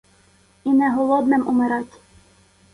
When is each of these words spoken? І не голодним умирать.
І 0.63 0.73
не 0.79 0.91
голодним 0.95 1.47
умирать. 1.47 2.01